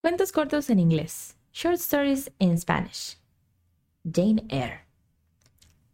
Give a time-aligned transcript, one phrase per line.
[0.00, 1.34] Cuentos cortos en inglés.
[1.52, 3.18] Short stories in Spanish.
[4.04, 4.84] Jane Eyre.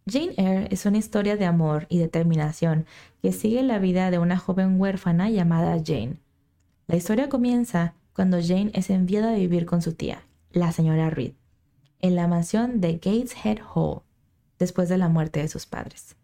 [0.07, 2.85] Jane Eyre es una historia de amor y determinación
[3.23, 6.19] que sigue la vida de una joven huérfana llamada Jane.
[6.87, 11.33] La historia comienza cuando Jane es enviada a vivir con su tía, la señora Reed,
[12.01, 14.03] en la mansión de Gateshead Hall,
[14.59, 16.15] después de la muerte de sus padres.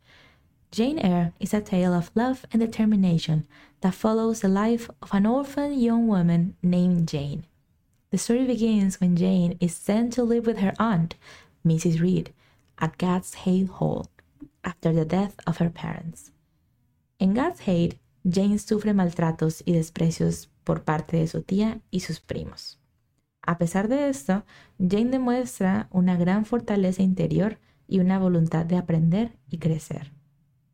[0.71, 3.47] Jane Eyre is a tale of love and determination
[3.81, 7.47] that follows the life of an orphan young woman named Jane.
[8.11, 11.15] The story begins when Jane is sent to live with her aunt,
[11.65, 12.01] Mrs.
[12.01, 12.33] Reed,
[12.79, 14.09] at Gateshead Hall
[14.65, 16.33] after the death of her parents.
[17.21, 22.81] En Gateshead, Jane sufre maltratos y desprecios por parte de su tía y sus primos.
[23.43, 24.45] A pesar de esto,
[24.79, 30.13] Jane demuestra una gran fortaleza interior y una voluntad de aprender y crecer.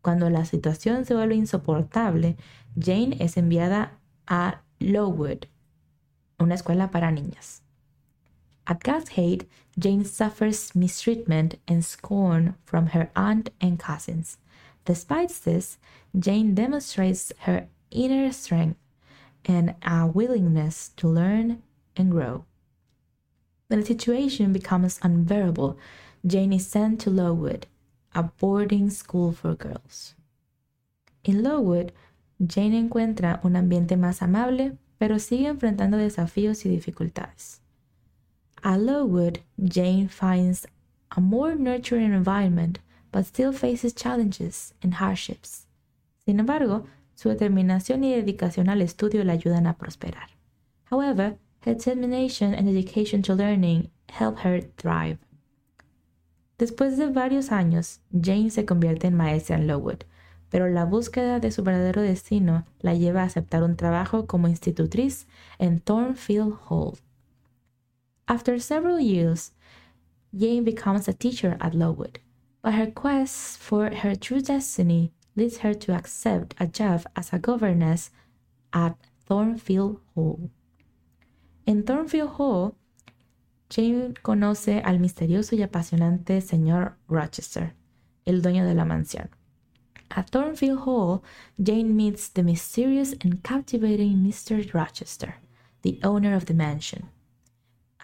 [0.00, 2.36] Cuando la situación se vuelve insoportable,
[2.78, 5.46] Jane es enviada a Lowood,
[6.40, 7.60] una escuela para niñas.
[8.66, 9.46] At Gateshead,
[9.78, 14.38] Jane suffers mistreatment and scorn from her aunt and cousins.
[14.84, 15.78] Despite this,
[16.18, 18.78] Jane demonstrates her inner strength
[19.44, 21.62] and a willingness to learn
[21.96, 22.44] and grow.
[23.68, 25.76] When the situation becomes unbearable,
[26.26, 27.66] Jane is sent to Lowood,
[28.14, 30.14] a boarding school for girls.
[31.24, 31.92] En Lowood,
[32.44, 37.60] Jane encuentra un ambiente más amable, pero sigue enfrentando desafíos y dificultades.
[38.62, 40.66] At Lowood, Jane finds
[41.10, 42.80] a more nurturing environment,
[43.12, 45.66] but still faces challenges and hardships.
[46.24, 50.30] Sin embargo, su determinación y dedicación al estudio le ayudan a prosperar.
[50.90, 55.18] However, her determination and dedication to learning help her thrive.
[56.58, 60.04] Después de varios años, Jane se convierte en maestra en Lowood,
[60.50, 65.26] pero la búsqueda de su verdadero destino la lleva a aceptar un trabajo como institutriz
[65.58, 66.98] en Thornfield Hall.
[68.26, 69.52] After several years,
[70.32, 72.20] Jane becomes a teacher at Lowood,
[72.62, 77.38] but her quest for her true destiny leads her to accept a job as a
[77.38, 78.10] governess
[78.72, 78.96] at
[79.26, 80.50] Thornfield Hall.
[81.66, 82.74] En Thornfield Hall,
[83.68, 87.74] Jane conoce al misterioso y apasionante señor Rochester,
[88.24, 89.30] el dueño de la mansión.
[90.10, 91.22] At Thornfield Hall,
[91.62, 94.72] Jane meets the mysterious and captivating Mr.
[94.72, 95.36] Rochester,
[95.82, 97.08] the owner of the mansion.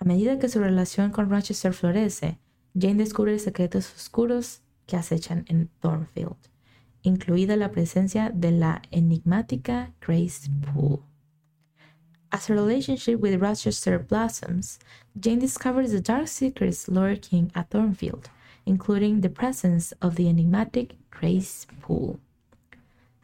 [0.01, 2.39] A medida que su relación con Rochester florece,
[2.75, 6.37] Jane descubre secretos oscuros que acechan en Thornfield,
[7.05, 11.03] incluida la presencia de la enigmática Grace Poole.
[12.33, 14.79] As her relationship with Rochester blossoms,
[15.19, 18.31] Jane discovers the dark secrets lurking at Thornfield,
[18.65, 22.19] including the presence of the enigmatic Grace Poole.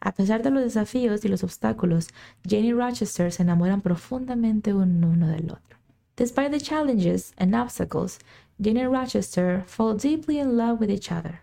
[0.01, 2.07] A pesar de los desafíos y los obstáculos,
[2.47, 5.77] Jane y Rochester se enamoran profundamente uno del otro.
[6.15, 8.19] Despite the challenges and obstacles,
[8.59, 11.41] and Rochester fall deeply in love with each other.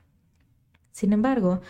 [0.93, 1.61] Sin embargo,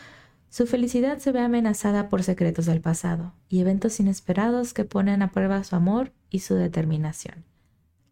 [0.48, 5.30] su felicidad se ve amenazada por secretos del pasado y eventos inesperados que ponen a
[5.30, 7.44] prueba su amor y su determinación.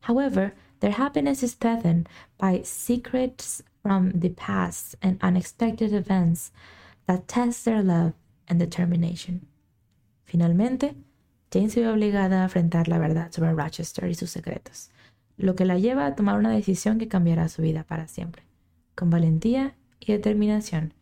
[0.07, 2.09] However, their happiness is threatened
[2.39, 6.53] by secrets from the past and unexpected events
[7.07, 8.15] that test their love
[8.49, 9.47] and determination.
[10.25, 10.97] Finalmente,
[11.53, 14.91] Jane se ve obligada a enfrentar la verdad sobre Rochester y sus secretos,
[15.37, 18.43] lo que la lleva a tomar una decisión que cambiará su vida para siempre.
[18.95, 20.95] Con valentía y determinación,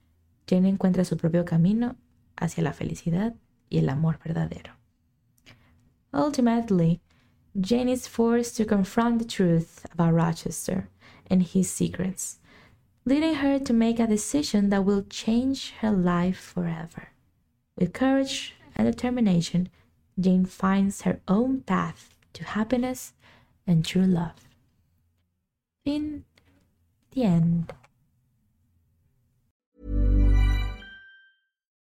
[0.48, 1.94] Jane encuentra su propio camino
[2.36, 3.34] hacia la felicidad
[3.70, 4.74] y el amor verdadero.
[6.12, 7.00] Ultimately,
[7.54, 10.88] Jane is forced to confront the truth about Rochester
[11.30, 12.40] and his secrets,
[13.04, 17.08] leading her to make a decision that will change her life forever.
[17.76, 19.68] With courage and determination,
[20.18, 23.12] Jane finds her own path to happiness
[23.66, 24.48] and true love.
[25.84, 26.24] In
[27.10, 27.72] the end.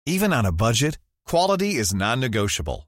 [0.06, 2.88] Even on a budget, quality is non-negotiable.